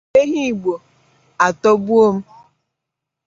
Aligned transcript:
Ehi 0.19 0.39
Igbo 0.51 0.73
atọgbuo 1.47 2.07
m 2.15 2.17